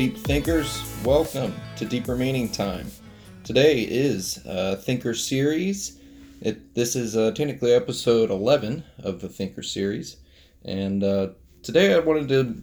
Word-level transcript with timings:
deep 0.00 0.16
thinkers. 0.16 0.82
Welcome 1.04 1.54
to 1.76 1.84
Deeper 1.84 2.16
Meaning 2.16 2.48
Time. 2.48 2.90
Today 3.44 3.82
is 3.82 4.40
a 4.46 4.76
Thinker 4.76 5.12
series. 5.12 6.00
It, 6.40 6.74
this 6.74 6.96
is 6.96 7.18
uh, 7.18 7.32
technically 7.32 7.74
episode 7.74 8.30
11 8.30 8.82
of 9.00 9.20
the 9.20 9.28
Thinker 9.28 9.62
series. 9.62 10.16
And 10.64 11.04
uh, 11.04 11.32
today 11.62 11.92
I 11.92 11.98
wanted 11.98 12.28
to. 12.30 12.56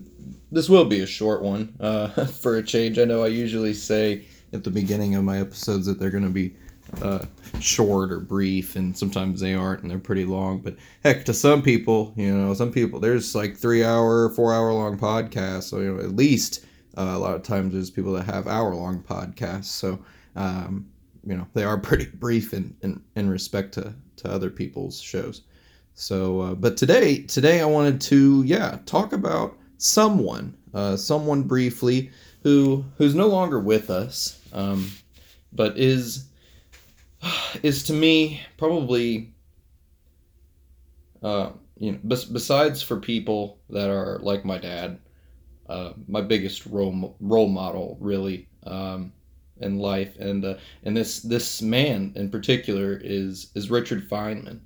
This 0.51 0.67
will 0.67 0.85
be 0.85 1.01
a 1.01 1.05
short 1.05 1.43
one 1.43 1.75
uh, 1.79 2.07
for 2.25 2.57
a 2.57 2.63
change. 2.63 2.97
I 2.97 3.05
know 3.05 3.23
I 3.23 3.27
usually 3.27 3.75
say 3.75 4.25
at 4.51 4.63
the 4.63 4.71
beginning 4.71 5.13
of 5.13 5.23
my 5.23 5.39
episodes 5.39 5.85
that 5.85 5.99
they're 5.99 6.09
going 6.09 6.23
to 6.23 6.31
be 6.31 6.55
uh, 7.03 7.23
short 7.59 8.11
or 8.11 8.19
brief, 8.19 8.75
and 8.75 8.97
sometimes 8.97 9.41
they 9.41 9.53
aren't, 9.53 9.83
and 9.83 9.91
they're 9.91 9.99
pretty 9.99 10.25
long. 10.25 10.57
But 10.57 10.77
heck, 11.03 11.23
to 11.25 11.35
some 11.35 11.61
people, 11.61 12.13
you 12.15 12.35
know, 12.35 12.55
some 12.55 12.71
people 12.71 12.99
there's 12.99 13.35
like 13.35 13.55
three 13.55 13.83
hour, 13.83 14.31
four 14.31 14.55
hour 14.55 14.73
long 14.73 14.97
podcasts. 14.97 15.65
So 15.65 15.81
you 15.81 15.93
know, 15.93 15.99
at 15.99 16.15
least 16.15 16.63
uh, 16.97 17.13
a 17.15 17.19
lot 17.19 17.35
of 17.35 17.43
times 17.43 17.73
there's 17.73 17.89
people 17.89 18.13
that 18.13 18.25
have 18.25 18.47
hour 18.47 18.73
long 18.73 19.01
podcasts. 19.01 19.65
So 19.65 19.99
um, 20.35 20.87
you 21.25 21.35
know, 21.35 21.47
they 21.53 21.63
are 21.63 21.77
pretty 21.89 22.05
brief 22.05 22.53
in 22.53 22.75
in, 22.81 23.01
in 23.15 23.29
respect 23.29 23.73
to 23.75 23.93
to 24.17 24.31
other 24.31 24.49
people's 24.49 24.99
shows. 24.99 25.43
So, 25.93 26.41
uh, 26.41 26.53
but 26.53 26.77
today, 26.77 27.23
today 27.23 27.59
I 27.59 27.65
wanted 27.65 27.99
to, 28.01 28.43
yeah, 28.43 28.77
talk 28.85 29.13
about 29.13 29.57
someone, 29.79 30.55
uh, 30.71 30.95
someone 30.95 31.43
briefly 31.43 32.11
who 32.43 32.85
who's 32.97 33.15
no 33.15 33.27
longer 33.27 33.59
with 33.59 33.89
us, 33.89 34.39
um, 34.53 34.91
but 35.51 35.77
is 35.77 36.25
is 37.63 37.83
to 37.83 37.93
me 37.93 38.41
probably 38.57 39.33
uh, 41.23 41.49
you 41.77 41.93
know 41.93 41.99
bes- 42.03 42.25
besides 42.25 42.81
for 42.81 42.97
people 42.97 43.57
that 43.69 43.89
are 43.89 44.19
like 44.19 44.45
my 44.45 44.57
dad 44.57 44.99
uh, 45.69 45.93
my 46.07 46.21
biggest 46.21 46.65
role 46.65 47.15
role 47.19 47.49
model 47.49 47.97
really 47.99 48.47
um, 48.65 49.11
in 49.59 49.79
life. 49.79 50.17
And 50.19 50.43
uh, 50.45 50.55
and 50.83 50.95
this 50.95 51.21
this 51.21 51.61
man 51.61 52.13
in 52.15 52.29
particular 52.29 52.99
is 53.03 53.51
is 53.55 53.69
Richard 53.69 54.09
Feynman 54.09 54.59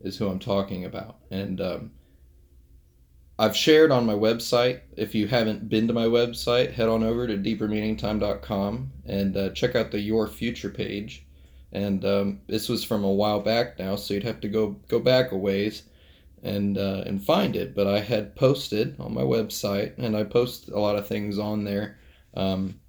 is 0.00 0.16
who 0.16 0.28
I'm 0.28 0.38
talking 0.38 0.84
about. 0.84 1.18
And 1.30 1.60
um, 1.60 1.90
I've 3.38 3.56
shared 3.56 3.90
on 3.90 4.06
my 4.06 4.14
website 4.14 4.80
if 4.96 5.14
you 5.14 5.28
haven't 5.28 5.68
been 5.68 5.86
to 5.86 5.92
my 5.92 6.06
website 6.06 6.72
head 6.72 6.88
on 6.88 7.02
over 7.02 7.26
to 7.26 7.36
deepermeaningtime.com 7.36 8.92
and 9.06 9.36
uh, 9.36 9.50
check 9.50 9.76
out 9.76 9.90
the 9.90 10.00
your 10.00 10.26
future 10.26 10.70
page. 10.70 11.24
And 11.70 12.04
um, 12.04 12.40
this 12.46 12.68
was 12.68 12.82
from 12.82 13.04
a 13.04 13.12
while 13.12 13.40
back 13.40 13.78
now, 13.78 13.94
so 13.96 14.14
you'd 14.14 14.24
have 14.24 14.40
to 14.40 14.48
go 14.48 14.76
go 14.88 14.98
back 14.98 15.32
a 15.32 15.36
ways 15.36 15.82
and 16.42 16.78
uh, 16.78 17.02
and 17.06 17.22
find 17.22 17.56
it. 17.56 17.74
But 17.74 17.86
I 17.86 18.00
had 18.00 18.36
posted 18.36 18.98
on 19.00 19.14
my 19.14 19.22
website, 19.22 19.96
and 19.98 20.16
I 20.16 20.24
post 20.24 20.68
a 20.68 20.78
lot 20.78 20.96
of 20.96 21.06
things 21.06 21.38
on 21.38 21.64
there. 21.64 21.98
Um, 22.34 22.80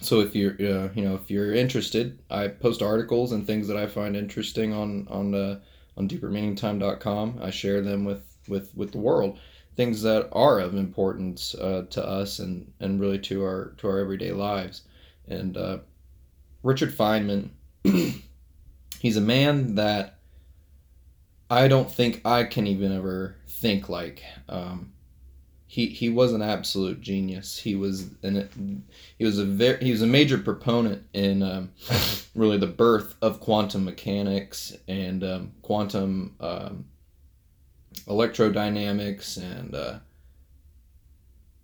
so 0.00 0.20
if 0.20 0.34
you're 0.34 0.52
uh, 0.52 0.88
you 0.94 1.04
know 1.04 1.14
if 1.14 1.30
you're 1.30 1.54
interested, 1.54 2.18
I 2.30 2.48
post 2.48 2.82
articles 2.82 3.32
and 3.32 3.46
things 3.46 3.68
that 3.68 3.76
I 3.76 3.86
find 3.86 4.16
interesting 4.16 4.72
on 4.72 5.06
on 5.08 5.34
uh, 5.34 5.60
on 5.96 6.08
deepermeaningtime.com. 6.08 7.40
I 7.42 7.50
share 7.50 7.80
them 7.80 8.04
with 8.04 8.36
with 8.48 8.74
with 8.76 8.92
the 8.92 8.98
world, 8.98 9.38
things 9.76 10.02
that 10.02 10.28
are 10.32 10.60
of 10.60 10.74
importance 10.74 11.54
uh, 11.54 11.86
to 11.90 12.04
us 12.04 12.38
and 12.38 12.72
and 12.80 13.00
really 13.00 13.18
to 13.20 13.42
our 13.44 13.74
to 13.78 13.88
our 13.88 13.98
everyday 13.98 14.32
lives. 14.32 14.82
And 15.26 15.56
uh, 15.56 15.78
Richard 16.62 16.96
Feynman 16.96 17.50
he's 18.98 19.16
a 19.16 19.22
man 19.22 19.76
that 19.76 20.17
I 21.50 21.68
don't 21.68 21.90
think 21.90 22.20
I 22.24 22.44
can 22.44 22.66
even 22.66 22.92
ever 22.92 23.36
think 23.46 23.88
like. 23.88 24.22
Um, 24.48 24.92
he 25.68 25.86
he 25.86 26.08
was 26.08 26.32
an 26.32 26.40
absolute 26.40 27.00
genius. 27.00 27.58
He 27.58 27.74
was 27.74 28.10
an 28.22 28.84
he 29.18 29.24
was 29.24 29.38
a 29.38 29.44
very 29.44 29.84
he 29.84 29.90
was 29.90 30.00
a 30.02 30.06
major 30.06 30.38
proponent 30.38 31.04
in 31.12 31.42
um, 31.42 31.70
really 32.34 32.56
the 32.56 32.66
birth 32.66 33.14
of 33.20 33.40
quantum 33.40 33.84
mechanics 33.84 34.74
and 34.88 35.22
um, 35.22 35.52
quantum 35.60 36.34
um, 36.40 36.86
electrodynamics 38.06 39.36
and 39.36 39.74
uh, 39.74 39.98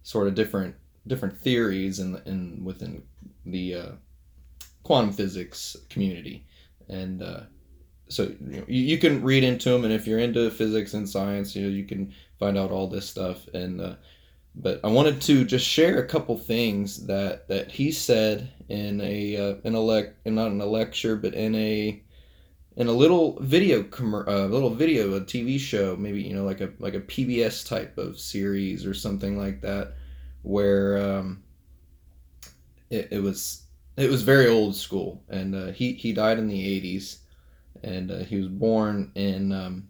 sort 0.02 0.28
of 0.28 0.34
different 0.34 0.74
different 1.06 1.38
theories 1.38 1.98
in, 1.98 2.20
in 2.26 2.62
within 2.62 3.02
the 3.46 3.74
uh, 3.74 3.92
quantum 4.82 5.12
physics 5.12 5.76
community, 5.88 6.46
and 6.88 7.22
uh, 7.22 7.40
so 8.08 8.24
you, 8.24 8.58
know, 8.58 8.64
you, 8.68 8.82
you, 8.82 8.98
can 8.98 9.22
read 9.22 9.44
into 9.44 9.70
them, 9.70 9.84
and 9.84 9.92
if 9.92 10.06
you're 10.06 10.18
into 10.18 10.50
physics 10.50 10.94
and 10.94 11.08
science, 11.08 11.56
you 11.56 11.62
know 11.62 11.68
you 11.68 11.84
can 11.84 12.12
find 12.38 12.58
out 12.58 12.70
all 12.70 12.88
this 12.88 13.08
stuff. 13.08 13.46
And 13.54 13.80
uh, 13.80 13.94
but 14.54 14.80
I 14.84 14.88
wanted 14.88 15.20
to 15.22 15.44
just 15.44 15.66
share 15.66 15.98
a 15.98 16.06
couple 16.06 16.36
things 16.38 17.06
that 17.06 17.48
that 17.48 17.70
he 17.70 17.90
said 17.90 18.52
in 18.68 19.00
a 19.00 19.36
uh, 19.36 19.54
in 19.64 19.74
a 19.74 19.78
lec- 19.78 20.12
not 20.26 20.52
in 20.52 20.60
a 20.60 20.66
lecture, 20.66 21.16
but 21.16 21.34
in 21.34 21.54
a 21.54 22.02
in 22.76 22.88
a 22.88 22.92
little 22.92 23.38
video 23.40 23.82
com- 23.84 24.14
uh, 24.26 24.46
little 24.46 24.70
video 24.70 25.14
a 25.14 25.20
TV 25.20 25.58
show, 25.58 25.96
maybe 25.96 26.22
you 26.22 26.34
know 26.34 26.44
like 26.44 26.60
a 26.60 26.70
like 26.78 26.94
a 26.94 27.00
PBS 27.00 27.66
type 27.66 27.96
of 27.98 28.18
series 28.18 28.84
or 28.84 28.94
something 28.94 29.38
like 29.38 29.60
that, 29.60 29.94
where 30.42 30.98
um, 30.98 31.42
it, 32.90 33.08
it 33.10 33.22
was 33.22 33.62
it 33.96 34.10
was 34.10 34.22
very 34.22 34.48
old 34.48 34.74
school, 34.74 35.22
and 35.28 35.54
uh, 35.54 35.66
he 35.72 35.92
he 35.92 36.12
died 36.12 36.38
in 36.38 36.48
the 36.48 36.80
'80s, 36.80 37.18
and 37.84 38.10
uh, 38.10 38.18
he 38.18 38.36
was 38.36 38.48
born 38.48 39.12
in 39.14 39.52
um, 39.52 39.88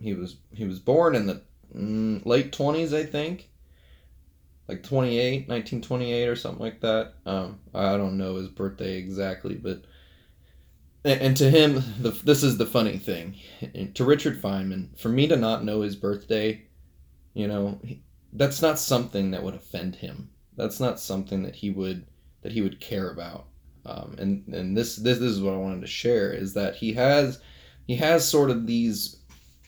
he 0.00 0.14
was 0.14 0.36
he 0.52 0.64
was 0.64 0.78
born 0.78 1.14
in 1.14 1.26
the 1.26 1.42
mm, 1.74 2.24
late 2.24 2.52
20s, 2.52 2.96
I 2.96 3.04
think, 3.04 3.50
like 4.68 4.82
28, 4.82 5.48
1928 5.48 6.28
or 6.28 6.36
something 6.36 6.62
like 6.62 6.80
that. 6.80 7.14
Um, 7.26 7.60
I 7.74 7.96
don't 7.96 8.16
know 8.16 8.36
his 8.36 8.48
birthday 8.48 8.96
exactly, 8.96 9.54
but 9.54 9.84
and, 11.04 11.20
and 11.20 11.36
to 11.38 11.50
him, 11.50 11.82
the, 12.00 12.10
this 12.10 12.42
is 12.42 12.58
the 12.58 12.66
funny 12.66 12.98
thing. 12.98 13.36
To 13.94 14.04
Richard 14.04 14.40
Feynman, 14.40 14.98
for 14.98 15.08
me 15.08 15.26
to 15.26 15.36
not 15.36 15.64
know 15.64 15.80
his 15.80 15.96
birthday, 15.96 16.62
you 17.34 17.48
know, 17.48 17.80
that's 18.32 18.62
not 18.62 18.78
something 18.78 19.32
that 19.32 19.42
would 19.42 19.54
offend 19.54 19.96
him. 19.96 20.30
That's 20.56 20.80
not 20.80 21.00
something 21.00 21.42
that 21.42 21.56
he 21.56 21.70
would 21.70 22.06
that 22.42 22.52
he 22.52 22.62
would 22.62 22.80
care 22.80 23.10
about. 23.10 23.46
Um, 23.88 24.16
and 24.18 24.54
and 24.54 24.76
this, 24.76 24.96
this 24.96 25.18
this 25.18 25.30
is 25.30 25.40
what 25.40 25.54
I 25.54 25.58
wanted 25.58 25.80
to 25.80 25.86
share 25.86 26.32
is 26.32 26.52
that 26.54 26.76
he 26.76 26.92
has 26.92 27.40
he 27.86 27.96
has 27.96 28.28
sort 28.28 28.50
of 28.50 28.66
these 28.66 29.16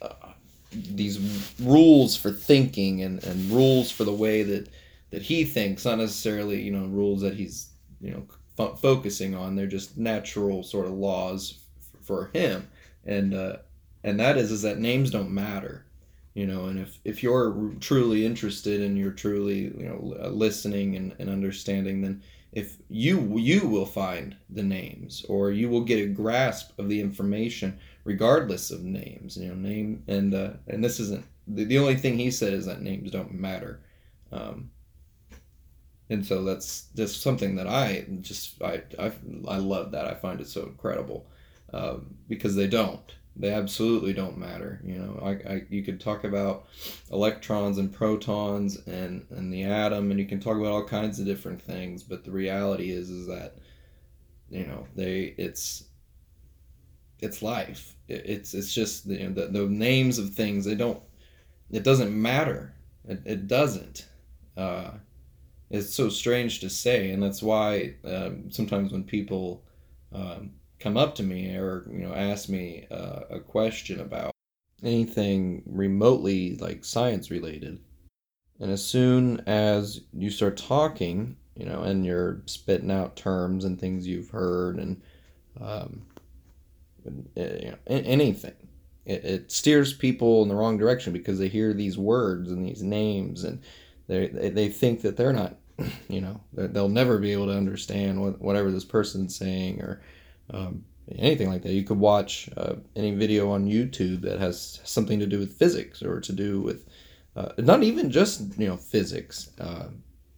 uh, 0.03 0.33
these 0.73 1.19
rules 1.61 2.17
for 2.17 2.31
thinking 2.31 3.03
and, 3.03 3.25
and 3.25 3.51
rules 3.51 3.91
for 3.91 4.05
the 4.05 4.13
way 4.13 4.43
that 4.43 4.69
that 5.11 5.23
he 5.23 5.45
thinks, 5.45 5.85
not 5.85 5.99
necessarily 5.99 6.61
you 6.61 6.71
know 6.71 6.87
rules 6.87 7.23
that 7.23 7.35
he's 7.35 7.71
you 8.01 8.11
know 8.11 8.27
f- 8.59 8.79
focusing 8.81 9.35
on. 9.35 9.57
They're 9.57 9.67
just 9.67 9.97
natural 9.97 10.63
sort 10.63 10.87
of 10.87 10.93
laws 10.93 11.61
f- 11.79 12.05
for 12.05 12.31
him, 12.35 12.69
and 13.07 13.33
uh, 13.33 13.57
and 14.05 14.21
that 14.21 14.37
is 14.37 14.53
is 14.53 14.63
that 14.63 14.79
names 14.79 15.11
don't 15.11 15.31
matter 15.31 15.87
you 16.35 16.47
know 16.47 16.67
and 16.67 16.79
if 16.79 16.99
if 17.05 17.23
you're 17.23 17.73
truly 17.81 18.25
interested 18.25 18.81
and 18.81 18.97
you're 18.97 19.11
truly 19.11 19.63
you 19.77 19.89
know 19.89 20.31
listening 20.31 20.95
and, 20.97 21.15
and 21.19 21.29
understanding 21.29 22.01
then 22.01 22.23
if 22.53 22.79
you 22.89 23.39
you 23.39 23.67
will 23.67 23.87
find 23.87 24.37
the 24.51 24.63
names 24.63 25.25
or 25.29 25.51
you 25.51 25.69
will 25.69 25.83
get 25.83 26.03
a 26.03 26.09
grasp 26.09 26.77
of 26.79 26.89
the 26.89 27.01
information 27.01 27.79
regardless 28.05 28.71
of 28.71 28.83
names 28.83 29.37
you 29.37 29.49
know 29.49 29.55
name 29.55 30.03
and 30.09 30.35
uh, 30.35 30.51
and 30.67 30.83
this 30.83 30.99
isn't 30.99 31.25
the, 31.55 31.65
the 31.65 31.79
only 31.79 31.97
thing 31.97 32.19
he 32.19 32.31
said 32.31 32.53
is 32.53 32.67
that 32.67 32.83
names 32.83 33.11
don't 33.11 33.33
matter. 33.33 33.81
Um, 34.33 34.71
and 36.09 36.25
so 36.25 36.43
that's 36.43 36.89
just 36.97 37.23
something 37.23 37.55
that 37.55 37.69
i 37.69 38.05
just 38.21 38.61
i 38.63 38.83
i, 38.99 39.13
I 39.49 39.57
love 39.59 39.93
that. 39.93 40.07
I 40.07 40.15
find 40.15 40.41
it 40.41 40.49
so 40.49 40.63
incredible 40.63 41.27
uh, 41.73 41.99
because 42.29 42.57
they 42.57 42.67
don't 42.67 43.15
they 43.41 43.53
absolutely 43.53 44.13
don't 44.13 44.37
matter. 44.37 44.81
You 44.85 44.99
know, 44.99 45.21
I, 45.23 45.31
I 45.53 45.63
you 45.71 45.83
could 45.83 46.01
talk 46.01 46.25
about 46.25 46.67
electrons 47.11 47.79
and 47.79 47.93
protons 47.93 48.77
and 48.87 49.25
and 49.31 49.53
the 49.53 49.65
atom, 49.65 50.11
and 50.11 50.21
you 50.21 50.27
can 50.27 50.41
talk 50.41 50.59
about 50.59 50.73
all 50.73 50.85
kinds 50.85 51.19
of 51.19 51.27
different 51.27 51.61
things. 51.61 52.03
But 52.03 52.25
the 52.25 52.31
reality 52.31 52.91
is, 52.91 53.09
is 53.09 53.27
that 53.29 53.57
you 54.51 54.67
know 54.67 54.87
they 54.95 55.35
it's 55.39 55.85
it's 57.21 57.41
life. 57.43 57.97
It, 58.09 58.23
it's 58.27 58.55
it's 58.55 58.75
just 58.75 59.07
you 59.07 59.31
know, 59.31 59.33
the 59.33 59.47
the 59.47 59.67
names 59.67 60.19
of 60.19 60.35
things. 60.35 60.65
They 60.65 60.75
don't. 60.75 61.01
It 61.71 61.83
doesn't 61.83 62.13
matter. 62.13 62.75
It, 63.09 63.23
it 63.25 63.49
doesn't. 63.49 64.07
Uh, 64.57 64.91
it's 65.71 65.95
so 65.95 66.11
strange 66.11 66.61
to 66.61 66.69
say, 66.69 67.11
and 67.11 67.23
that's 67.23 67.43
why 67.43 67.95
um, 68.05 68.51
sometimes 68.51 68.93
when 68.93 69.05
people 69.05 69.63
um, 70.13 70.51
come 70.81 70.97
up 70.97 71.15
to 71.15 71.23
me 71.23 71.55
or 71.57 71.87
you 71.91 72.01
know 72.01 72.15
ask 72.15 72.49
me 72.49 72.87
uh, 72.91 73.21
a 73.31 73.39
question 73.39 74.01
about 74.01 74.33
anything 74.83 75.63
remotely 75.67 76.57
like 76.57 76.85
science 76.85 77.31
related. 77.31 77.79
And 78.59 78.71
as 78.71 78.85
soon 78.85 79.41
as 79.47 80.01
you 80.13 80.31
start 80.31 80.57
talking 80.57 81.37
you 81.57 81.67
know 81.67 81.83
and 81.83 82.05
you're 82.05 82.41
spitting 82.47 82.91
out 82.91 83.17
terms 83.17 83.65
and 83.65 83.79
things 83.79 84.07
you've 84.07 84.31
heard 84.31 84.79
and 84.79 85.01
um, 85.61 86.03
eh, 87.37 87.59
you 87.63 87.71
know, 87.71 87.77
anything 87.87 88.55
it, 89.05 89.25
it 89.25 89.53
steers 89.53 89.93
people 89.93 90.43
in 90.43 90.49
the 90.49 90.55
wrong 90.55 90.79
direction 90.79 91.13
because 91.13 91.39
they 91.39 91.49
hear 91.49 91.75
these 91.75 91.99
words 91.99 92.51
and 92.51 92.65
these 92.65 92.83
names 92.83 93.45
and 93.45 93.61
they, 94.07 94.29
they, 94.29 94.49
they 94.49 94.69
think 94.69 95.03
that 95.03 95.17
they're 95.17 95.33
not 95.33 95.57
you 96.09 96.21
know 96.21 96.41
they'll 96.55 96.89
never 96.89 97.19
be 97.19 97.33
able 97.33 97.47
to 97.47 97.57
understand 97.57 98.23
what, 98.23 98.41
whatever 98.41 98.71
this 98.71 98.85
person's 98.85 99.37
saying 99.37 99.81
or 99.81 100.01
um, 100.53 100.85
anything 101.17 101.49
like 101.49 101.63
that. 101.63 101.73
You 101.73 101.85
could 101.85 101.99
watch 101.99 102.49
uh, 102.57 102.75
any 102.97 103.13
video 103.13 103.51
on 103.51 103.67
YouTube 103.67 104.23
that 104.23 104.39
has 104.39 104.81
something 104.85 105.19
to 105.21 105.27
do 105.27 105.39
with 105.39 105.59
physics 105.59 106.03
or 106.03 106.21
to 106.21 106.33
do 106.33 106.61
with 106.61 106.87
uh, 107.37 107.53
not 107.59 107.83
even 107.83 108.11
just 108.11 108.59
you 108.59 108.69
know 108.69 108.77
physics, 108.77 109.51
uh, 109.61 109.89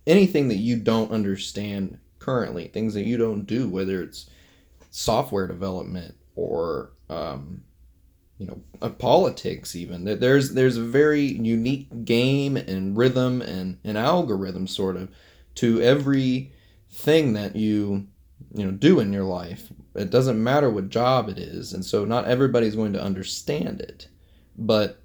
anything 0.06 0.48
that 0.48 0.56
you 0.56 0.76
don't 0.76 1.10
understand 1.10 1.98
currently, 2.18 2.68
things 2.68 2.94
that 2.94 3.06
you 3.06 3.16
don't 3.16 3.46
do, 3.46 3.68
whether 3.68 4.02
it's 4.02 4.28
software 4.90 5.46
development 5.46 6.14
or 6.36 6.92
um, 7.08 7.62
you 8.38 8.46
know 8.46 8.60
uh, 8.82 8.88
politics 8.88 9.76
even 9.76 10.04
there's 10.04 10.52
there's 10.52 10.76
a 10.76 10.82
very 10.82 11.22
unique 11.22 12.04
game 12.04 12.56
and 12.56 12.96
rhythm 12.96 13.40
and 13.40 13.78
an 13.84 13.96
algorithm 13.96 14.66
sort 14.66 14.96
of 14.96 15.08
to 15.54 15.80
every 15.80 16.52
thing 16.90 17.34
that 17.34 17.54
you 17.54 18.06
you 18.52 18.64
know 18.64 18.72
do 18.72 18.98
in 18.98 19.12
your 19.12 19.24
life 19.24 19.72
it 19.94 20.10
doesn't 20.10 20.42
matter 20.42 20.70
what 20.70 20.88
job 20.88 21.28
it 21.28 21.38
is 21.38 21.72
and 21.72 21.84
so 21.84 22.04
not 22.04 22.26
everybody's 22.26 22.76
going 22.76 22.92
to 22.92 23.02
understand 23.02 23.80
it 23.80 24.08
but 24.56 25.02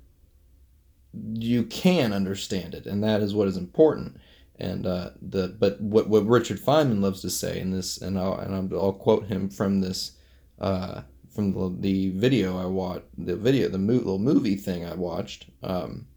you 1.34 1.64
can 1.64 2.14
understand 2.14 2.74
it 2.74 2.86
and 2.86 3.04
that 3.04 3.22
is 3.22 3.34
what 3.34 3.48
is 3.48 3.58
important. 3.58 4.18
And 4.60 4.88
uh, 4.88 5.12
the 5.22 5.50
but 5.50 5.80
what, 5.80 6.10
what 6.10 6.26
Richard 6.26 6.60
Feynman 6.60 7.02
loves 7.02 7.22
to 7.22 7.30
say 7.30 7.60
in 7.60 7.72
this 7.72 8.00
and 8.00 8.18
I'll, 8.18 8.36
and 8.40 8.74
I'll, 8.74 8.94
quote 8.94 9.28
him 9.28 9.50
from 9.50 9.82
this 9.82 10.14
uh, 10.60 11.02
from 11.30 11.54
the, 11.54 11.76
the 11.80 12.10
video 12.12 12.58
I 12.58 12.66
watched 12.66 13.06
the 13.18 13.36
video 13.36 13.70
the 13.70 13.78
mo- 13.78 13.94
little 13.94 14.18
movie 14.18 14.56
thing 14.56 14.84
I 14.84 14.96
watched 14.96 15.46
um, 15.62 16.08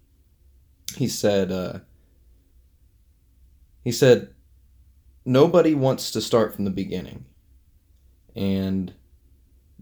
he 0.96 1.06
said 1.06 1.52
uh, 1.52 1.80
he 3.84 3.92
said 3.92 4.30
nobody 5.26 5.74
wants 5.74 6.10
to 6.12 6.22
start 6.22 6.54
from 6.54 6.64
the 6.64 6.70
beginning 6.70 7.26
and 8.34 8.92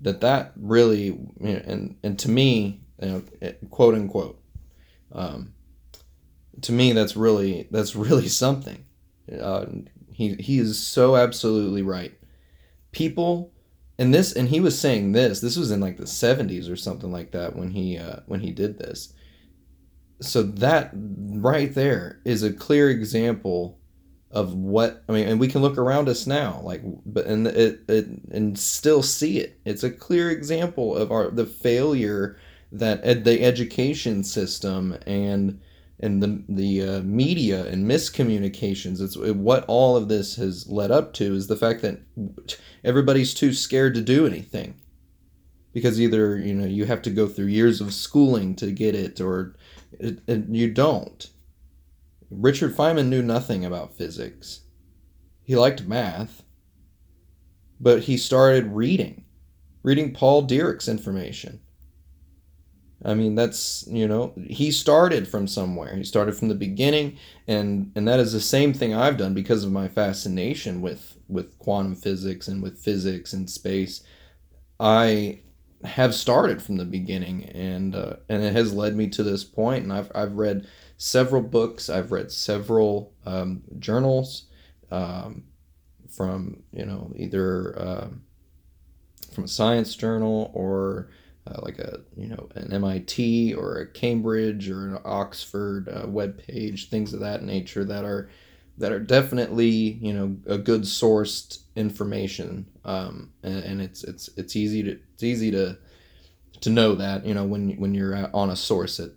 that 0.01 0.21
that 0.21 0.53
really 0.57 1.05
you 1.07 1.29
know, 1.41 1.63
and 1.65 1.97
and 2.03 2.19
to 2.19 2.31
me 2.31 2.81
you 3.01 3.09
know 3.09 3.53
quote 3.71 3.95
unquote 3.95 4.41
um, 5.13 5.55
to 6.63 6.73
me 6.73 6.93
that's 6.93 7.17
really 7.17 7.69
that's 7.71 7.95
really 7.97 8.29
something. 8.45 8.85
Uh, 9.41 9.67
he 10.13 10.35
he 10.35 10.59
is 10.59 10.85
so 10.85 11.17
absolutely 11.17 11.83
right. 11.83 12.13
People 12.93 13.53
and 13.99 14.15
this 14.15 14.33
and 14.33 14.49
he 14.49 14.61
was 14.61 14.79
saying 14.79 15.13
this 15.13 15.41
this 15.41 15.57
was 15.57 15.71
in 15.71 15.81
like 15.81 15.97
the 15.97 16.05
70s 16.05 16.71
or 16.71 16.77
something 16.77 17.13
like 17.13 17.33
that 17.33 17.57
when 17.57 17.71
he 17.71 17.99
uh, 17.99 18.21
when 18.27 18.41
he 18.41 18.53
did 18.53 18.79
this. 18.79 19.13
So 20.21 20.43
that 20.43 20.91
right 20.95 21.73
there 21.73 22.21
is 22.25 22.43
a 22.43 22.53
clear 22.53 22.91
example 22.91 23.78
of 24.31 24.55
what 24.55 25.03
I 25.09 25.13
mean, 25.13 25.27
and 25.27 25.41
we 25.41 25.49
can 25.49 25.63
look 25.63 25.79
around 25.79 26.09
us 26.09 26.27
now, 26.27 26.61
like, 26.63 26.83
but 27.07 27.27
and 27.27 27.47
it, 27.47 27.81
it 27.89 28.07
and 28.31 28.59
still 28.59 29.03
see 29.03 29.39
it. 29.39 29.59
It's 29.65 29.83
a 29.83 29.91
clear 29.91 30.31
example 30.31 30.97
of 30.97 31.11
our 31.11 31.31
the 31.31 31.47
failure 31.47 32.39
that 32.73 33.01
ed, 33.03 33.25
the 33.25 33.43
education 33.43 34.23
system 34.23 34.99
and 35.07 35.61
and 36.01 36.23
the 36.23 36.45
the 36.49 36.83
uh, 36.83 37.01
media 37.01 37.67
and 37.67 37.87
miscommunications. 37.91 39.01
It's 39.01 39.17
what 39.17 39.65
all 39.67 39.97
of 39.97 40.09
this 40.09 40.37
has 40.37 40.69
led 40.69 40.91
up 40.91 41.15
to 41.15 41.35
is 41.35 41.47
the 41.47 41.57
fact 41.57 41.81
that 41.83 42.01
everybody's 42.85 43.33
too 43.33 43.55
scared 43.55 43.95
to 43.95 44.03
do 44.03 44.27
anything 44.27 44.75
because 45.73 46.01
either 46.01 46.37
you 46.37 46.55
know 46.55 46.67
you 46.67 46.85
have 46.85 47.03
to 47.03 47.11
go 47.11 47.27
through 47.27 47.47
years 47.47 47.81
of 47.81 47.95
schooling 47.95 48.55
to 48.57 48.73
get 48.73 48.95
it 48.95 49.21
or 49.21 49.55
it, 49.93 50.21
it, 50.27 50.49
you 50.49 50.71
don't 50.71 51.31
Richard 52.31 52.77
Feynman 52.77 53.09
knew 53.09 53.23
nothing 53.23 53.65
about 53.65 53.97
physics. 53.97 54.61
He 55.43 55.57
liked 55.57 55.87
math, 55.87 56.43
but 57.81 58.03
he 58.03 58.17
started 58.17 58.67
reading, 58.73 59.25
reading 59.83 60.13
Paul 60.13 60.43
Dirac's 60.43 60.89
information. 60.89 61.61
I 63.05 63.15
mean, 63.15 63.37
that's, 63.37 63.87
you 63.89 64.09
know, 64.09 64.35
he 64.37 64.73
started 64.73 65.29
from 65.29 65.47
somewhere. 65.47 65.95
He 65.97 66.03
started 66.03 66.37
from 66.37 66.49
the 66.49 66.55
beginning 66.55 67.17
and 67.47 67.93
and 67.95 68.09
that 68.09 68.19
is 68.19 68.33
the 68.33 68.41
same 68.41 68.73
thing 68.75 68.93
I've 68.93 69.17
done 69.17 69.35
because 69.35 69.65
of 69.65 69.71
my 69.71 69.89
fascination 69.89 70.81
with 70.81 71.17
with 71.29 71.57
quantum 71.59 71.95
physics 71.95 72.49
and 72.49 72.63
with 72.63 72.79
physics 72.79 73.33
and 73.33 73.49
space. 73.49 74.03
I 74.81 75.41
have 75.85 76.15
started 76.15 76.61
from 76.61 76.77
the 76.77 76.85
beginning 76.85 77.45
and 77.45 77.95
uh, 77.95 78.17
and 78.29 78.43
it 78.43 78.53
has 78.53 78.73
led 78.73 78.97
me 78.97 79.09
to 79.09 79.23
this 79.23 79.45
point 79.45 79.85
and 79.85 79.93
I've 79.93 80.11
I've 80.15 80.35
read 80.35 80.67
several 80.97 81.43
books. 81.43 81.89
I've 81.89 82.13
read 82.13 82.31
several 82.33 83.13
um, 83.25 83.63
journals 83.79 84.47
um, 84.91 85.45
from 86.09 86.63
you 86.73 86.85
know 86.85 87.13
either 87.17 87.79
uh, 87.79 88.09
from 89.33 89.45
a 89.45 89.49
science 89.49 89.95
journal 89.95 90.51
or 90.53 91.11
uh, 91.47 91.61
like 91.63 91.79
a 91.79 92.01
you 92.17 92.27
know 92.27 92.49
an 92.55 92.73
MIT 92.73 93.55
or 93.55 93.79
a 93.79 93.87
Cambridge 93.87 94.69
or 94.69 94.89
an 94.89 94.99
Oxford 95.05 95.89
uh, 95.89 96.07
web 96.07 96.39
page, 96.39 96.91
things 96.91 97.15
of 97.15 97.21
that 97.21 97.43
nature 97.43 97.85
that 97.85 98.05
are 98.05 98.29
that 98.79 98.93
are 98.93 99.01
definitely 99.01 99.67
you 99.67 100.13
know 100.13 100.37
a 100.47 100.59
good 100.59 100.83
sourced 100.83 101.61
information, 101.77 102.67
um, 102.85 103.33
and, 103.43 103.65
and 103.65 103.83
it's 103.83 104.05
it's 104.05 104.29
it's 104.37 104.57
easy 104.57 104.83
to 104.83 104.99
it's 105.15 105.23
easy 105.23 105.51
to 105.51 105.77
to 106.61 106.71
know 106.71 106.95
that 106.95 107.27
you 107.27 107.35
know 107.35 107.45
when 107.45 107.73
when 107.79 107.95
you're 107.95 108.31
on 108.35 108.51
a 108.51 108.57
source 108.57 108.97
that 108.99 109.15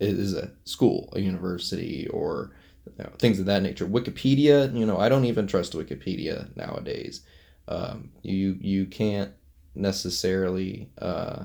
is 0.00 0.34
a 0.34 0.50
school, 0.64 1.08
a 1.14 1.20
university, 1.20 2.06
or 2.08 2.52
you 2.86 3.04
know, 3.04 3.10
things 3.18 3.38
of 3.38 3.46
that 3.46 3.62
nature. 3.62 3.86
Wikipedia, 3.86 4.74
you 4.76 4.86
know, 4.86 4.98
I 4.98 5.08
don't 5.08 5.24
even 5.24 5.46
trust 5.46 5.72
Wikipedia 5.72 6.54
nowadays. 6.56 7.22
Um, 7.68 8.10
you 8.22 8.56
you 8.60 8.86
can't 8.86 9.32
necessarily. 9.74 10.90
Uh, 10.98 11.44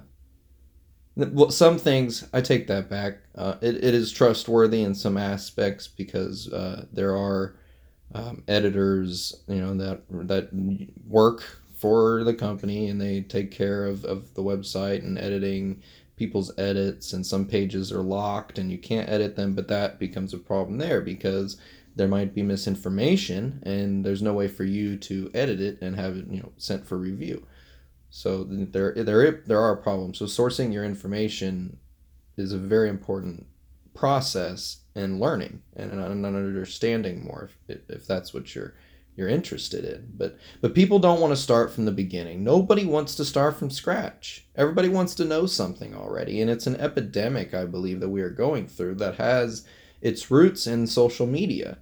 well, 1.17 1.49
some 1.51 1.77
things 1.77 2.27
I 2.33 2.41
take 2.41 2.67
that 2.67 2.89
back. 2.89 3.17
Uh, 3.35 3.55
it, 3.61 3.83
it 3.83 3.93
is 3.93 4.11
trustworthy 4.11 4.83
in 4.83 4.93
some 4.95 5.17
aspects 5.17 5.87
because 5.87 6.51
uh, 6.53 6.85
there 6.93 7.15
are 7.15 7.55
um, 8.13 8.43
editors, 8.47 9.35
you 9.47 9.61
know, 9.61 9.75
that 9.75 10.01
that 10.27 10.49
work 11.07 11.43
for 11.77 12.23
the 12.23 12.33
company 12.33 12.89
and 12.89 12.99
they 12.99 13.21
take 13.21 13.51
care 13.51 13.85
of, 13.85 14.03
of 14.05 14.33
the 14.33 14.43
website 14.43 14.99
and 14.99 15.17
editing 15.17 15.81
people's 16.15 16.51
edits 16.57 17.13
and 17.13 17.25
some 17.25 17.45
pages 17.45 17.91
are 17.91 18.01
locked 18.01 18.57
and 18.57 18.71
you 18.71 18.77
can't 18.77 19.07
edit 19.09 19.35
them 19.35 19.53
but 19.53 19.67
that 19.67 19.99
becomes 19.99 20.33
a 20.33 20.37
problem 20.39 20.79
there 20.79 20.99
because 20.99 21.57
there 21.95 22.07
might 22.07 22.33
be 22.33 22.41
misinformation 22.41 23.61
and 23.63 24.03
there's 24.03 24.23
no 24.23 24.33
way 24.33 24.47
for 24.47 24.63
you 24.63 24.97
to 24.97 25.29
edit 25.35 25.61
it 25.61 25.77
and 25.81 25.95
have 25.95 26.17
it 26.17 26.25
you 26.31 26.39
know 26.39 26.51
sent 26.57 26.85
for 26.85 26.97
review 26.97 27.45
so 28.09 28.43
there 28.43 28.93
there 28.93 29.43
there 29.45 29.61
are 29.61 29.75
problems 29.75 30.17
so 30.19 30.25
sourcing 30.25 30.71
your 30.71 30.85
information 30.85 31.77
is 32.37 32.53
a 32.53 32.57
very 32.57 32.89
important 32.89 33.45
process 33.93 34.81
in 34.95 35.19
learning 35.19 35.61
and, 35.75 35.91
and 35.91 36.25
understanding 36.25 37.25
more 37.25 37.49
if, 37.67 37.79
if 37.89 38.07
that's 38.07 38.33
what 38.33 38.55
you're 38.55 38.75
you're 39.17 39.27
interested 39.27 39.83
in. 39.83 40.11
But 40.15 40.37
but 40.61 40.75
people 40.75 40.99
don't 40.99 41.19
want 41.19 41.31
to 41.31 41.41
start 41.41 41.73
from 41.73 41.85
the 41.85 41.91
beginning. 41.91 42.43
Nobody 42.43 42.85
wants 42.85 43.15
to 43.15 43.25
start 43.25 43.57
from 43.57 43.71
scratch. 43.71 44.45
Everybody 44.55 44.87
wants 44.87 45.15
to 45.15 45.25
know 45.25 45.47
something 45.47 45.95
already, 45.95 46.39
and 46.39 46.49
it's 46.49 46.67
an 46.67 46.77
epidemic 46.77 47.53
I 47.53 47.65
believe 47.65 47.99
that 47.99 48.09
we 48.09 48.21
are 48.21 48.29
going 48.29 48.67
through 48.67 48.95
that 48.95 49.15
has 49.15 49.65
its 50.01 50.31
roots 50.31 50.67
in 50.67 50.87
social 50.87 51.25
media. 51.25 51.79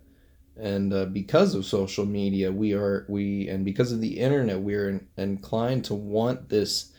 And 0.58 0.94
uh, 0.94 1.06
because 1.06 1.54
of 1.54 1.66
social 1.66 2.06
media, 2.06 2.52
we 2.52 2.74
are 2.74 3.06
we 3.10 3.50
and 3.50 3.66
because 3.66 3.92
of 3.92 4.02
the 4.02 4.20
internet, 4.20 4.62
we 4.62 4.76
are 4.76 4.90
in, 4.90 5.08
inclined 5.18 5.86
to 5.86 5.94
want 5.94 6.50
this 6.50 6.92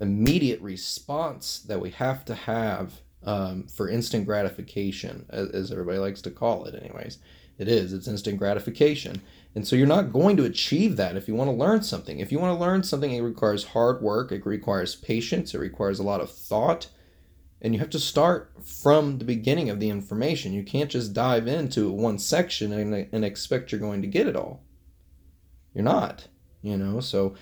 immediate 0.00 0.60
response 0.60 1.60
that 1.60 1.80
we 1.80 1.90
have 1.90 2.24
to 2.26 2.34
have 2.34 3.00
um, 3.24 3.66
for 3.66 3.88
instant 3.88 4.26
gratification, 4.26 5.26
as, 5.30 5.48
as 5.50 5.72
everybody 5.72 5.98
likes 5.98 6.22
to 6.22 6.30
call 6.30 6.64
it, 6.66 6.74
anyways. 6.74 7.18
It 7.56 7.66
is. 7.66 7.92
It's 7.92 8.06
instant 8.06 8.38
gratification 8.38 9.20
and 9.58 9.66
so 9.66 9.74
you're 9.74 9.88
not 9.88 10.12
going 10.12 10.36
to 10.36 10.44
achieve 10.44 10.96
that 10.96 11.16
if 11.16 11.26
you 11.26 11.34
want 11.34 11.48
to 11.48 11.56
learn 11.56 11.82
something. 11.82 12.20
If 12.20 12.30
you 12.30 12.38
want 12.38 12.56
to 12.56 12.64
learn 12.64 12.84
something, 12.84 13.10
it 13.10 13.22
requires 13.22 13.64
hard 13.64 14.00
work, 14.00 14.30
it 14.30 14.46
requires 14.46 14.94
patience, 14.94 15.52
it 15.52 15.58
requires 15.58 15.98
a 15.98 16.04
lot 16.04 16.20
of 16.20 16.30
thought. 16.30 16.86
And 17.60 17.74
you 17.74 17.80
have 17.80 17.90
to 17.90 17.98
start 17.98 18.52
from 18.62 19.18
the 19.18 19.24
beginning 19.24 19.68
of 19.68 19.80
the 19.80 19.90
information. 19.90 20.52
You 20.52 20.62
can't 20.62 20.90
just 20.90 21.12
dive 21.12 21.48
into 21.48 21.90
one 21.90 22.18
section 22.18 22.72
and, 22.72 23.08
and 23.12 23.24
expect 23.24 23.72
you're 23.72 23.80
going 23.80 24.02
to 24.02 24.08
get 24.08 24.28
it 24.28 24.36
all. 24.36 24.62
You're 25.74 25.84
not, 25.84 26.28
you 26.62 26.76
know? 26.76 27.00
So 27.00 27.34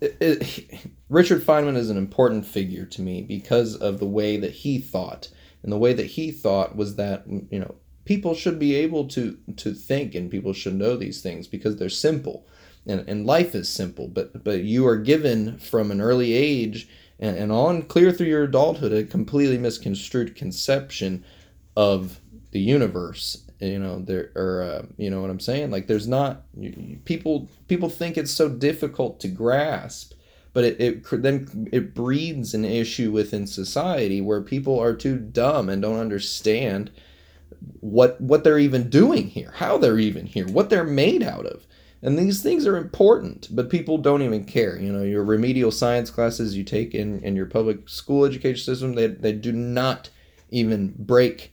it, 0.00 0.16
it, 0.20 0.80
Richard 1.08 1.42
Feynman 1.42 1.76
is 1.76 1.88
an 1.90 1.96
important 1.96 2.46
figure 2.46 2.84
to 2.84 3.02
me 3.02 3.22
because 3.22 3.74
of 3.74 3.98
the 3.98 4.06
way 4.06 4.36
that 4.36 4.52
he 4.52 4.78
thought. 4.78 5.30
And 5.62 5.72
the 5.72 5.78
way 5.78 5.92
that 5.94 6.06
he 6.06 6.30
thought 6.30 6.76
was 6.76 6.96
that, 6.96 7.24
you 7.26 7.58
know, 7.58 7.74
people 8.08 8.34
should 8.34 8.58
be 8.58 8.74
able 8.74 9.06
to 9.06 9.36
to 9.54 9.74
think 9.74 10.14
and 10.14 10.30
people 10.30 10.54
should 10.54 10.74
know 10.74 10.96
these 10.96 11.20
things 11.20 11.46
because 11.46 11.76
they're 11.76 11.90
simple 11.90 12.46
and, 12.86 13.06
and 13.06 13.26
life 13.26 13.54
is 13.54 13.68
simple 13.68 14.08
but 14.08 14.42
but 14.42 14.64
you 14.64 14.86
are 14.86 14.96
given 14.96 15.58
from 15.58 15.90
an 15.90 16.00
early 16.00 16.32
age 16.32 16.88
and, 17.18 17.36
and 17.36 17.52
on 17.52 17.82
clear 17.82 18.12
through 18.12 18.26
your 18.26 18.44
adulthood 18.44 18.92
a 18.92 19.04
completely 19.04 19.58
misconstrued 19.58 20.34
conception 20.34 21.24
of 21.76 22.20
the 22.50 22.60
universe 22.60 23.44
you 23.60 23.78
know 23.78 23.98
there 24.00 24.30
or 24.34 24.62
uh, 24.62 24.82
you 24.96 25.10
know 25.10 25.20
what 25.20 25.30
i'm 25.30 25.40
saying? 25.40 25.70
Like 25.70 25.86
there's 25.86 26.08
not 26.08 26.42
people 27.04 27.48
people 27.66 27.88
think 27.88 28.16
it's 28.16 28.30
so 28.30 28.48
difficult 28.48 29.20
to 29.20 29.28
grasp 29.28 30.14
but 30.52 30.64
it, 30.64 30.80
it 30.80 31.22
then 31.22 31.68
it 31.72 31.94
breeds 31.94 32.54
an 32.54 32.64
issue 32.64 33.10
within 33.10 33.46
society 33.46 34.20
where 34.20 34.40
people 34.40 34.78
are 34.78 34.94
too 34.94 35.18
dumb 35.18 35.68
and 35.68 35.82
don't 35.82 36.00
understand 36.00 36.90
what 37.80 38.20
what 38.20 38.44
they're 38.44 38.58
even 38.58 38.88
doing 38.88 39.28
here 39.28 39.52
how 39.56 39.78
they're 39.78 39.98
even 39.98 40.26
here 40.26 40.46
what 40.48 40.70
they're 40.70 40.84
made 40.84 41.22
out 41.22 41.46
of 41.46 41.66
and 42.02 42.18
these 42.18 42.42
things 42.42 42.66
are 42.66 42.76
important 42.76 43.48
but 43.50 43.70
people 43.70 43.98
don't 43.98 44.22
even 44.22 44.44
care. 44.44 44.78
You 44.78 44.92
know 44.92 45.02
your 45.02 45.24
remedial 45.24 45.70
science 45.70 46.10
classes 46.10 46.56
you 46.56 46.64
take 46.64 46.94
in 46.94 47.20
in 47.20 47.36
your 47.36 47.46
public 47.46 47.88
school 47.88 48.24
education 48.24 48.64
system 48.64 48.94
they, 48.94 49.08
they 49.08 49.32
do 49.32 49.52
not 49.52 50.10
even 50.50 50.94
break 50.98 51.52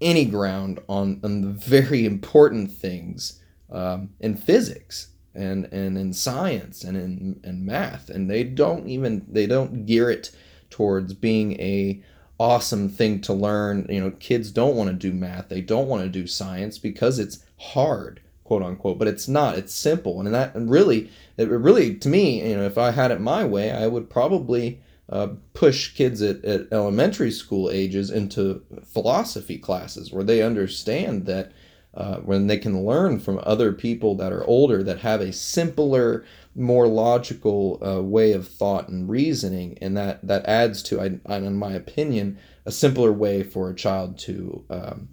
any 0.00 0.24
ground 0.24 0.80
on, 0.88 1.20
on 1.22 1.40
the 1.40 1.48
very 1.48 2.04
important 2.04 2.70
things 2.70 3.40
um, 3.70 4.10
in 4.20 4.36
physics 4.36 5.08
and, 5.34 5.66
and 5.72 5.98
in 5.98 6.12
science 6.12 6.84
and 6.84 6.96
in, 6.96 7.40
in 7.44 7.64
math. 7.64 8.08
And 8.08 8.30
they 8.30 8.44
don't 8.44 8.86
even 8.88 9.24
they 9.28 9.46
don't 9.46 9.86
gear 9.86 10.10
it 10.10 10.30
towards 10.70 11.14
being 11.14 11.58
a 11.60 12.02
awesome 12.38 12.88
thing 12.88 13.20
to 13.22 13.32
learn. 13.32 13.86
You 13.88 14.00
know 14.00 14.10
kids 14.12 14.50
don't 14.50 14.76
want 14.76 14.90
to 14.90 14.94
do 14.94 15.12
math. 15.12 15.48
They 15.48 15.60
don't 15.60 15.88
want 15.88 16.02
to 16.02 16.08
do 16.08 16.26
science 16.26 16.78
because 16.78 17.18
it's 17.18 17.44
hard 17.58 18.20
quote 18.46 18.62
unquote 18.62 18.98
but 18.98 19.08
it's 19.08 19.28
not 19.28 19.58
it's 19.58 19.74
simple. 19.74 20.20
And 20.20 20.34
that 20.34 20.54
and 20.54 20.70
really 20.70 21.10
it 21.36 21.48
really 21.48 21.94
to 21.96 22.08
me 22.08 22.48
you 22.48 22.56
know 22.56 22.64
if 22.64 22.78
i 22.78 22.90
had 22.90 23.10
it 23.10 23.20
my 23.20 23.44
way 23.44 23.70
i 23.70 23.86
would 23.86 24.08
probably 24.08 24.80
uh, 25.08 25.28
push 25.52 25.94
kids 25.94 26.20
at, 26.20 26.44
at 26.44 26.66
elementary 26.72 27.30
school 27.30 27.70
ages 27.70 28.10
into 28.10 28.62
philosophy 28.84 29.58
classes 29.58 30.12
where 30.12 30.24
they 30.24 30.42
understand 30.42 31.26
that 31.26 31.52
uh, 31.94 32.16
when 32.18 32.46
they 32.46 32.58
can 32.58 32.84
learn 32.84 33.18
from 33.18 33.40
other 33.42 33.72
people 33.72 34.14
that 34.16 34.32
are 34.32 34.44
older 34.44 34.82
that 34.82 34.98
have 34.98 35.20
a 35.20 35.32
simpler 35.32 36.24
more 36.54 36.86
logical 36.88 37.78
uh, 37.86 38.02
way 38.02 38.32
of 38.32 38.48
thought 38.48 38.88
and 38.88 39.08
reasoning. 39.08 39.78
And 39.80 39.96
that 39.96 40.26
that 40.26 40.44
adds 40.46 40.82
to 40.84 41.00
I, 41.00 41.36
in 41.36 41.56
my 41.56 41.72
opinion 41.72 42.38
a 42.64 42.72
simpler 42.72 43.12
way 43.12 43.42
for 43.42 43.70
a 43.70 43.74
child 43.74 44.18
to 44.18 44.64
um, 44.68 45.08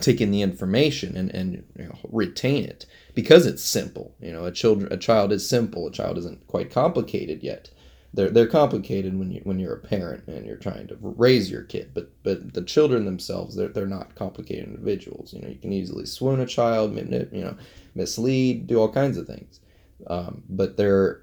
take 0.00 0.20
in 0.20 0.30
the 0.30 0.42
information 0.42 1.16
and, 1.16 1.30
and 1.34 1.64
you 1.78 1.84
know, 1.84 1.98
retain 2.10 2.64
it. 2.64 2.86
Because 3.14 3.46
it's 3.46 3.62
simple 3.62 4.14
you 4.20 4.32
know 4.32 4.44
a 4.44 4.52
children 4.52 4.92
a 4.92 4.96
child 4.96 5.32
is 5.32 5.48
simple 5.48 5.86
a 5.86 5.92
child 5.92 6.18
isn't 6.18 6.46
quite 6.46 6.70
complicated 6.70 7.42
yet. 7.42 7.70
They're 8.14 8.30
they're 8.30 8.46
complicated 8.46 9.18
when 9.18 9.30
you 9.30 9.40
when 9.44 9.58
you're 9.58 9.74
a 9.74 9.80
parent 9.80 10.26
and 10.26 10.46
you're 10.46 10.56
trying 10.56 10.86
to 10.88 10.98
raise 11.00 11.50
your 11.50 11.62
kid 11.62 11.92
but 11.94 12.10
but 12.22 12.54
the 12.54 12.62
children 12.62 13.04
themselves 13.04 13.56
they're, 13.56 13.68
they're 13.68 13.86
not 13.86 14.14
complicated 14.14 14.64
individuals. 14.64 15.32
You 15.32 15.42
know 15.42 15.48
you 15.48 15.58
can 15.58 15.72
easily 15.72 16.06
swoon 16.06 16.40
a 16.40 16.46
child 16.46 16.96
you 16.96 17.44
know 17.44 17.56
mislead 17.94 18.66
do 18.66 18.78
all 18.78 18.92
kinds 18.92 19.16
of 19.16 19.26
things. 19.26 19.60
Um, 20.06 20.42
but 20.48 20.76
they're 20.76 21.22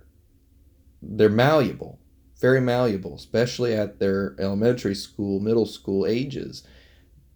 they're 1.02 1.30
malleable 1.30 2.00
very 2.40 2.62
malleable 2.62 3.16
especially 3.16 3.74
at 3.74 4.00
their 4.00 4.36
elementary 4.40 4.96
school 4.96 5.40
middle 5.40 5.66
school 5.66 6.06
ages 6.06 6.64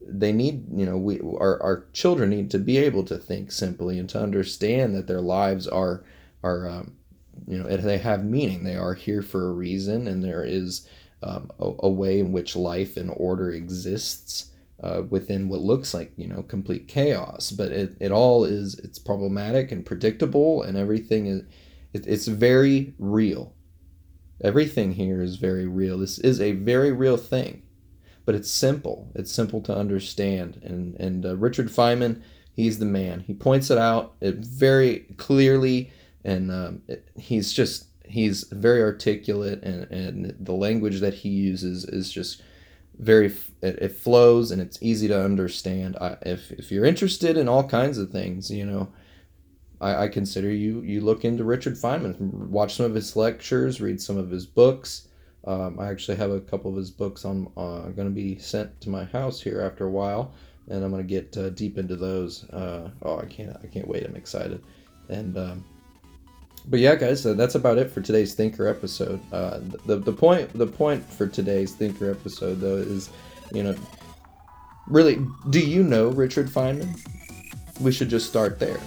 they 0.07 0.31
need 0.31 0.65
you 0.73 0.85
know 0.85 0.97
we 0.97 1.19
our, 1.21 1.61
our 1.61 1.85
children 1.93 2.29
need 2.29 2.51
to 2.51 2.59
be 2.59 2.77
able 2.77 3.03
to 3.03 3.17
think 3.17 3.51
simply 3.51 3.97
and 3.97 4.09
to 4.09 4.21
understand 4.21 4.95
that 4.95 5.07
their 5.07 5.21
lives 5.21 5.67
are 5.67 6.03
are 6.43 6.67
um, 6.67 6.95
you 7.47 7.57
know 7.57 7.75
they 7.77 7.97
have 7.97 8.23
meaning. 8.23 8.63
They 8.63 8.75
are 8.75 8.93
here 8.93 9.21
for 9.21 9.47
a 9.47 9.53
reason 9.53 10.07
and 10.07 10.23
there 10.23 10.43
is 10.43 10.87
um, 11.21 11.51
a, 11.59 11.71
a, 11.79 11.89
way 11.89 12.19
in 12.19 12.33
which 12.33 12.55
life 12.55 12.97
and 12.97 13.09
order 13.15 13.51
exists 13.51 14.51
uh, 14.81 15.03
within 15.09 15.47
what 15.47 15.61
looks 15.61 15.93
like 15.93 16.11
you 16.17 16.27
know 16.27 16.43
complete 16.43 16.87
chaos. 16.87 17.51
But 17.51 17.71
it, 17.71 17.95
it 17.99 18.11
all 18.11 18.43
is 18.43 18.75
it's 18.79 18.99
problematic 18.99 19.71
and 19.71 19.85
predictable 19.85 20.63
and 20.63 20.77
everything 20.77 21.27
is 21.27 21.43
it, 21.93 22.07
it's 22.07 22.27
very 22.27 22.93
real. 22.99 23.53
Everything 24.43 24.93
here 24.93 25.21
is 25.21 25.37
very 25.37 25.65
real. 25.67 25.97
This 25.97 26.19
is 26.19 26.41
a 26.41 26.51
very 26.51 26.91
real 26.91 27.17
thing 27.17 27.63
but 28.25 28.35
it's 28.35 28.49
simple. 28.49 29.09
It's 29.15 29.31
simple 29.31 29.61
to 29.61 29.75
understand. 29.75 30.61
And 30.63 30.95
and 30.99 31.25
uh, 31.25 31.35
richard 31.35 31.67
feynman 31.67 32.21
he's 32.55 32.79
the 32.79 32.85
man. 32.85 33.21
He 33.21 33.33
points 33.33 33.69
it 33.69 33.77
out 33.77 34.13
it 34.21 34.35
very 34.35 35.05
clearly 35.17 35.91
and 36.23 36.51
um, 36.51 36.81
it, 36.87 37.07
he's 37.17 37.51
just 37.51 37.87
he's 38.05 38.43
very 38.51 38.81
articulate 38.81 39.63
and, 39.63 39.83
and 39.91 40.35
the 40.39 40.53
language 40.53 40.99
that 40.99 41.13
he 41.13 41.29
uses 41.29 41.85
is 41.85 42.11
just 42.11 42.41
very 42.99 43.27
it, 43.61 43.79
it 43.81 43.91
flows 43.97 44.51
and 44.51 44.61
it's 44.61 44.77
easy 44.81 45.07
to 45.07 45.23
understand. 45.23 45.97
I, 45.99 46.17
if, 46.21 46.51
if 46.51 46.71
you're 46.71 46.85
interested 46.85 47.37
in 47.37 47.49
all 47.49 47.67
kinds 47.67 47.97
of 47.97 48.11
things 48.11 48.51
you 48.51 48.65
know 48.65 48.93
I, 49.81 50.03
I 50.03 50.07
consider 50.07 50.51
you 50.51 50.81
you 50.81 51.01
look 51.01 51.25
into 51.25 51.43
richard 51.43 51.73
feynman 51.73 52.19
watch 52.19 52.75
some 52.75 52.85
of 52.85 52.93
his 52.93 53.15
lectures 53.15 53.81
read 53.81 53.99
some 54.01 54.17
of 54.17 54.29
his 54.29 54.45
books 54.45 55.07
um, 55.45 55.79
i 55.79 55.89
actually 55.89 56.17
have 56.17 56.31
a 56.31 56.41
couple 56.41 56.71
of 56.71 56.77
his 56.77 56.91
books 56.91 57.25
on 57.25 57.51
uh, 57.57 57.81
going 57.89 58.07
to 58.07 58.13
be 58.13 58.37
sent 58.37 58.79
to 58.81 58.89
my 58.89 59.03
house 59.05 59.41
here 59.41 59.61
after 59.61 59.85
a 59.85 59.91
while 59.91 60.33
and 60.69 60.83
i'm 60.83 60.91
going 60.91 61.01
to 61.01 61.07
get 61.07 61.35
uh, 61.37 61.49
deep 61.49 61.77
into 61.77 61.95
those 61.95 62.49
uh, 62.51 62.89
oh 63.03 63.19
i 63.19 63.25
can't 63.25 63.55
i 63.63 63.67
can't 63.67 63.87
wait 63.87 64.05
i'm 64.05 64.15
excited 64.15 64.63
and 65.09 65.37
um, 65.37 65.63
but 66.65 66.79
yeah, 66.79 66.95
guys, 66.95 67.23
that's 67.23 67.55
about 67.55 67.77
it 67.77 67.91
for 67.91 68.01
today's 68.01 68.33
Thinker 68.33 68.67
episode. 68.67 69.19
Uh, 69.33 69.59
the 69.85 69.97
the 69.97 70.13
point 70.13 70.51
the 70.53 70.67
point 70.67 71.03
for 71.03 71.27
today's 71.27 71.73
Thinker 71.73 72.09
episode 72.09 72.61
though 72.61 72.77
is, 72.77 73.09
you 73.51 73.63
know, 73.63 73.75
really, 74.87 75.19
do 75.49 75.59
you 75.59 75.83
know 75.83 76.09
Richard 76.09 76.47
Feynman? 76.47 76.99
We 77.81 77.91
should 77.91 78.09
just 78.09 78.29
start 78.29 78.59
there, 78.59 78.79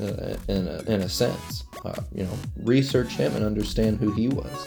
uh, 0.00 0.36
in 0.48 0.68
a, 0.68 0.82
in 0.86 1.00
a 1.02 1.08
sense. 1.08 1.64
Uh, 1.84 2.02
you 2.14 2.24
know, 2.24 2.38
research 2.56 3.12
him 3.12 3.34
and 3.34 3.44
understand 3.44 3.98
who 3.98 4.12
he 4.12 4.28
was. 4.28 4.66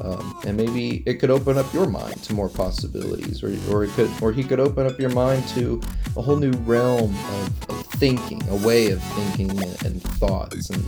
Um, 0.00 0.38
and 0.46 0.56
maybe 0.56 1.02
it 1.06 1.14
could 1.14 1.30
open 1.30 1.56
up 1.56 1.72
your 1.72 1.86
mind 1.86 2.22
to 2.24 2.34
more 2.34 2.48
possibilities, 2.48 3.42
or, 3.42 3.48
or 3.72 3.84
it 3.84 3.90
could, 3.90 4.10
or 4.20 4.32
he 4.32 4.42
could 4.42 4.60
open 4.60 4.86
up 4.86 4.98
your 4.98 5.10
mind 5.10 5.46
to 5.48 5.80
a 6.16 6.22
whole 6.22 6.36
new 6.36 6.52
realm 6.62 7.14
of, 7.14 7.70
of 7.70 7.86
thinking, 7.86 8.42
a 8.48 8.56
way 8.56 8.90
of 8.90 9.02
thinking 9.02 9.50
and, 9.50 9.84
and 9.84 10.02
thoughts 10.02 10.70
and 10.70 10.84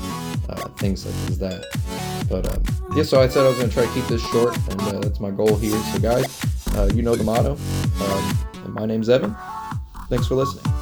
uh, 0.49 0.69
things 0.71 1.03
such 1.03 1.31
as 1.31 1.39
that. 1.39 1.65
But 2.29 2.53
um, 2.53 2.63
yeah, 2.97 3.05
so 3.05 3.21
I 3.21 3.29
said 3.29 3.45
I 3.45 3.49
was 3.49 3.59
going 3.59 3.71
to 3.71 3.75
try 3.75 3.87
to 3.87 3.93
keep 3.93 4.07
this 4.07 4.27
short, 4.31 4.57
and 4.71 4.81
uh, 4.83 5.01
that's 5.01 5.21
my 5.21 5.31
goal 5.31 5.57
here. 5.57 5.79
So 5.93 6.01
guys, 6.01 6.45
uh, 6.75 6.91
you 6.93 7.03
know 7.03 7.15
the 7.15 7.25
motto. 7.25 7.57
Um, 8.03 8.75
my 8.75 8.87
name's 8.87 9.09
Evan. 9.09 9.37
Thanks 10.09 10.27
for 10.27 10.35
listening. 10.35 10.76